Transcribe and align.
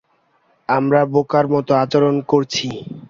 আমরা 0.69 1.01
বোকার 1.13 1.45
মতো 1.53 1.71
আচরণ 1.83 2.15
করছি। 2.31 2.67